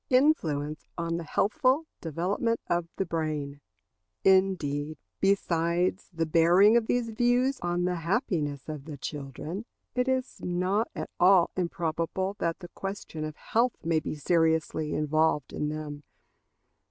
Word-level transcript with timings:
Influence 0.09 0.87
on 0.97 1.17
the 1.17 1.23
healthful 1.23 1.85
Development 2.01 2.59
of 2.65 2.87
the 2.95 3.05
Brain. 3.05 3.61
Indeed, 4.23 4.97
besides 5.19 6.09
the 6.11 6.25
bearing 6.25 6.75
of 6.75 6.87
these 6.87 7.09
views 7.11 7.59
on 7.61 7.85
the 7.85 7.97
happiness 7.97 8.67
of 8.67 8.85
the 8.85 8.97
children, 8.97 9.63
it 9.93 10.07
is 10.07 10.37
not 10.41 10.89
at 10.95 11.11
all 11.19 11.51
improbable 11.55 12.35
that 12.39 12.61
the 12.61 12.69
question 12.69 13.23
of 13.23 13.35
health 13.35 13.75
may 13.85 13.99
be 13.99 14.15
seriously 14.15 14.91
involved 14.95 15.53
in 15.53 15.69
them. 15.69 16.01